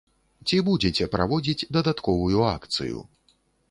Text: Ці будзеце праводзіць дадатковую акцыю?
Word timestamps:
Ці 0.47 0.57
будзеце 0.69 1.09
праводзіць 1.17 1.67
дадатковую 1.79 2.39
акцыю? 2.57 3.09